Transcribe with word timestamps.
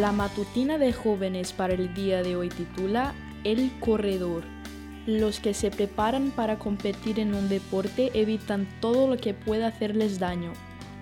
La 0.00 0.10
matutina 0.10 0.76
de 0.76 0.92
jóvenes 0.92 1.52
para 1.52 1.74
el 1.74 1.94
día 1.94 2.24
de 2.24 2.34
hoy 2.34 2.48
titula 2.48 3.14
El 3.44 3.70
corredor. 3.78 4.42
Los 5.06 5.38
que 5.38 5.54
se 5.54 5.70
preparan 5.70 6.32
para 6.32 6.58
competir 6.58 7.20
en 7.20 7.32
un 7.32 7.48
deporte 7.48 8.10
evitan 8.12 8.66
todo 8.80 9.06
lo 9.06 9.16
que 9.18 9.34
pueda 9.34 9.68
hacerles 9.68 10.18
daño, 10.18 10.52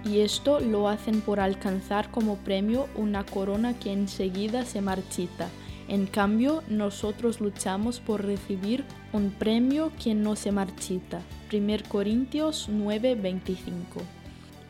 y 0.04 0.20
esto 0.20 0.60
lo 0.60 0.88
hacen 0.88 1.22
por 1.22 1.40
alcanzar 1.40 2.10
como 2.10 2.36
premio 2.36 2.86
una 2.94 3.24
corona 3.24 3.72
que 3.78 3.94
enseguida 3.94 4.66
se 4.66 4.82
marchita. 4.82 5.48
En 5.88 6.04
cambio, 6.04 6.62
nosotros 6.68 7.40
luchamos 7.40 7.98
por 7.98 8.22
recibir 8.22 8.84
un 9.14 9.30
premio 9.30 9.90
que 10.02 10.14
no 10.14 10.36
se 10.36 10.52
marchita. 10.52 11.22
1 11.50 11.88
Corintios 11.88 12.68
9:25 12.68 14.02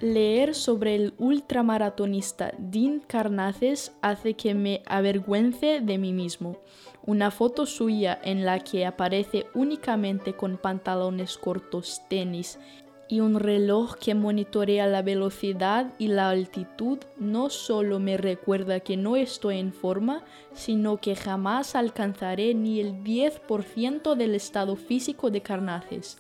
Leer 0.03 0.57
sobre 0.57 0.97
el 0.97 1.15
ultramaratonista 1.17 2.53
Dean 2.59 2.99
Carnaces 3.07 3.93
hace 4.03 4.35
que 4.35 4.53
me 4.53 4.83
avergüence 4.85 5.81
de 5.81 5.97
mí 5.97 6.13
mismo. 6.13 6.59
Una 7.07 7.31
foto 7.31 7.67
suya 7.67 8.21
en 8.25 8.45
la 8.45 8.59
que 8.59 8.85
aparece 8.85 9.47
únicamente 9.55 10.35
con 10.35 10.57
pantalones 10.57 11.39
cortos, 11.39 12.03
tenis 12.09 12.59
y 13.07 13.21
un 13.21 13.39
reloj 13.39 13.95
que 13.95 14.17
monitorea 14.17 14.89
la 14.89 15.03
velocidad 15.03 15.95
y 15.99 16.09
la 16.09 16.31
altitud 16.31 16.99
no 17.17 17.49
solo 17.49 18.01
me 18.01 18.17
recuerda 18.17 18.81
que 18.81 18.97
no 18.97 19.15
estoy 19.15 19.59
en 19.59 19.73
forma, 19.73 20.25
sino 20.53 20.97
que 20.97 21.15
jamás 21.15 21.77
alcanzaré 21.77 22.55
ni 22.55 22.81
el 22.81 23.05
10% 23.05 24.17
del 24.17 24.35
estado 24.35 24.75
físico 24.75 25.31
de 25.31 25.43
Carnaces. 25.43 26.19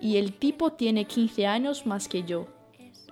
Y 0.00 0.18
el 0.18 0.32
tipo 0.32 0.74
tiene 0.74 1.06
15 1.06 1.48
años 1.48 1.86
más 1.86 2.06
que 2.06 2.22
yo. 2.22 2.46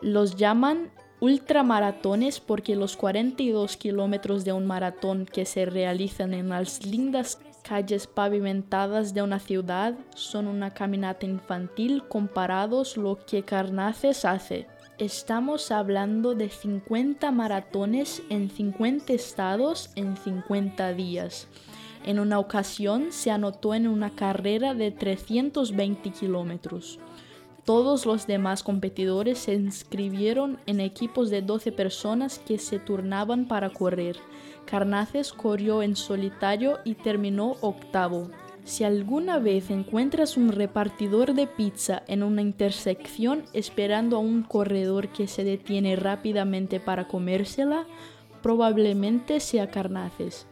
Los 0.05 0.36
llaman 0.36 0.91
ultramaratones 1.20 2.38
porque 2.38 2.77
los 2.77 2.94
42 2.94 3.78
kilómetros 3.78 4.44
de 4.44 4.52
un 4.52 4.66
maratón 4.66 5.24
que 5.24 5.46
se 5.46 5.64
realizan 5.64 6.34
en 6.34 6.50
las 6.50 6.84
lindas 6.84 7.41
calles 7.62 8.06
pavimentadas 8.06 9.14
de 9.14 9.22
una 9.22 9.38
ciudad 9.38 9.94
son 10.14 10.46
una 10.46 10.74
caminata 10.74 11.24
infantil 11.24 12.02
comparados 12.06 12.98
lo 12.98 13.24
que 13.24 13.44
Carnaces 13.44 14.27
hace. 14.27 14.66
Estamos 14.98 15.70
hablando 15.70 16.34
de 16.34 16.50
50 16.50 17.30
maratones 17.30 18.22
en 18.28 18.50
50 18.50 19.11
estados 19.14 19.91
en 19.96 20.18
50 20.18 20.92
días. 20.92 21.48
En 22.05 22.18
una 22.18 22.39
ocasión 22.41 23.06
se 23.11 23.30
anotó 23.30 23.74
en 23.74 23.89
una 23.89 24.11
carrera 24.11 24.74
de 24.74 24.91
320 24.91 26.11
kilómetros. 26.11 26.98
Todos 27.64 28.04
los 28.04 28.26
demás 28.26 28.62
competidores 28.62 29.38
se 29.38 29.54
inscribieron 29.54 30.58
en 30.66 30.80
equipos 30.80 31.30
de 31.30 31.40
12 31.40 31.72
personas 31.72 32.38
que 32.38 32.58
se 32.58 32.78
turnaban 32.78 33.48
para 33.48 33.70
correr. 33.70 34.16
Carnaces 34.66 35.32
corrió 35.32 35.82
en 35.82 35.96
solitario 35.96 36.78
y 36.84 36.94
terminó 36.94 37.56
octavo. 37.62 38.30
Si 38.64 38.84
alguna 38.84 39.38
vez 39.38 39.70
encuentras 39.70 40.36
un 40.36 40.52
repartidor 40.52 41.32
de 41.32 41.46
pizza 41.46 42.02
en 42.06 42.22
una 42.22 42.42
intersección 42.42 43.44
esperando 43.54 44.16
a 44.16 44.20
un 44.20 44.42
corredor 44.42 45.08
que 45.08 45.26
se 45.26 45.42
detiene 45.42 45.96
rápidamente 45.96 46.80
para 46.80 47.08
comérsela, 47.08 47.86
probablemente 48.42 49.40
sea 49.40 49.70
Carnaces. 49.70 50.46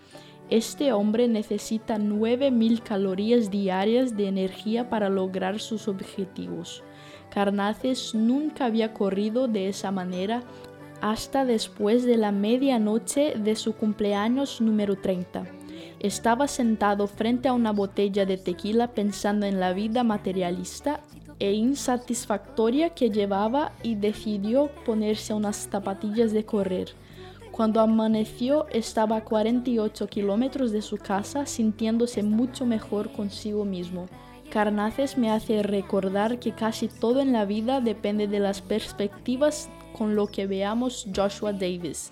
Este 0.48 0.92
hombre 0.92 1.28
necesita 1.28 1.98
9.000 1.98 2.82
calorías 2.82 3.50
diarias 3.50 4.16
de 4.16 4.28
energía 4.28 4.90
para 4.90 5.08
lograr 5.08 5.60
sus 5.60 5.88
objetivos. 5.88 6.82
Carnaces 7.32 8.14
nunca 8.14 8.66
había 8.66 8.92
corrido 8.92 9.48
de 9.48 9.68
esa 9.68 9.90
manera 9.90 10.42
hasta 11.00 11.46
después 11.46 12.04
de 12.04 12.18
la 12.18 12.30
medianoche 12.30 13.34
de 13.36 13.56
su 13.56 13.74
cumpleaños 13.74 14.60
número 14.60 14.96
30. 14.96 15.44
Estaba 15.98 16.46
sentado 16.46 17.06
frente 17.06 17.48
a 17.48 17.54
una 17.54 17.72
botella 17.72 18.26
de 18.26 18.36
tequila 18.36 18.88
pensando 18.88 19.46
en 19.46 19.60
la 19.60 19.72
vida 19.72 20.04
materialista 20.04 21.00
e 21.38 21.52
insatisfactoria 21.52 22.90
que 22.90 23.10
llevaba 23.10 23.72
y 23.82 23.94
decidió 23.94 24.70
ponerse 24.84 25.32
unas 25.32 25.68
zapatillas 25.70 26.32
de 26.32 26.44
correr. 26.44 26.94
Cuando 27.50 27.80
amaneció 27.80 28.66
estaba 28.68 29.16
a 29.16 29.24
48 29.24 30.06
kilómetros 30.06 30.70
de 30.70 30.82
su 30.82 30.98
casa 30.98 31.46
sintiéndose 31.46 32.22
mucho 32.22 32.66
mejor 32.66 33.10
consigo 33.10 33.64
mismo. 33.64 34.06
Carnaces 34.52 35.16
me 35.16 35.30
hace 35.30 35.62
recordar 35.62 36.38
que 36.38 36.52
casi 36.52 36.86
todo 36.86 37.22
en 37.22 37.32
la 37.32 37.46
vida 37.46 37.80
depende 37.80 38.28
de 38.28 38.38
las 38.38 38.60
perspectivas 38.60 39.70
con 39.96 40.14
lo 40.14 40.26
que 40.26 40.46
veamos 40.46 41.08
Joshua 41.16 41.54
Davis, 41.54 42.10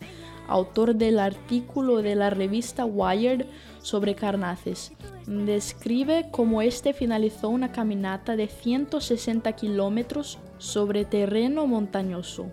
autor 0.48 0.94
del 0.94 1.18
artículo 1.18 2.00
de 2.00 2.14
la 2.14 2.30
revista 2.30 2.86
Wired 2.86 3.44
sobre 3.82 4.14
Carnaces. 4.14 4.92
Describe 5.26 6.28
cómo 6.30 6.62
este 6.62 6.94
finalizó 6.94 7.50
una 7.50 7.72
caminata 7.72 8.36
de 8.36 8.48
160 8.48 9.52
kilómetros 9.52 10.38
sobre 10.56 11.04
terreno 11.04 11.66
montañoso. 11.66 12.46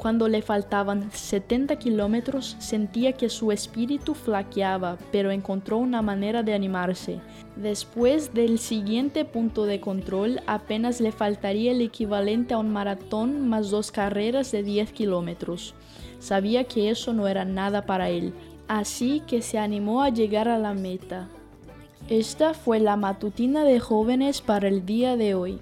Cuando 0.00 0.28
le 0.28 0.40
faltaban 0.40 1.12
70 1.12 1.76
kilómetros 1.76 2.56
sentía 2.58 3.12
que 3.12 3.28
su 3.28 3.52
espíritu 3.52 4.14
flaqueaba, 4.14 4.96
pero 5.12 5.30
encontró 5.30 5.76
una 5.76 6.00
manera 6.00 6.42
de 6.42 6.54
animarse. 6.54 7.20
Después 7.54 8.32
del 8.32 8.58
siguiente 8.58 9.26
punto 9.26 9.66
de 9.66 9.78
control 9.78 10.40
apenas 10.46 11.02
le 11.02 11.12
faltaría 11.12 11.72
el 11.72 11.82
equivalente 11.82 12.54
a 12.54 12.58
un 12.58 12.72
maratón 12.72 13.46
más 13.46 13.68
dos 13.68 13.92
carreras 13.92 14.50
de 14.52 14.62
10 14.62 14.90
kilómetros. 14.92 15.74
Sabía 16.18 16.64
que 16.64 16.88
eso 16.88 17.12
no 17.12 17.28
era 17.28 17.44
nada 17.44 17.84
para 17.84 18.08
él, 18.08 18.32
así 18.68 19.20
que 19.26 19.42
se 19.42 19.58
animó 19.58 20.02
a 20.02 20.08
llegar 20.08 20.48
a 20.48 20.58
la 20.58 20.72
meta. 20.72 21.28
Esta 22.08 22.54
fue 22.54 22.80
la 22.80 22.96
matutina 22.96 23.64
de 23.64 23.80
jóvenes 23.80 24.40
para 24.40 24.66
el 24.66 24.86
día 24.86 25.18
de 25.18 25.34
hoy. 25.34 25.60